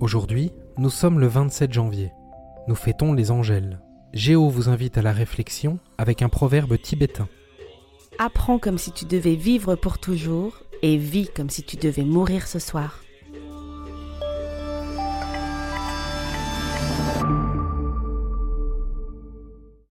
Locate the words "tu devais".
8.92-9.34, 11.64-12.04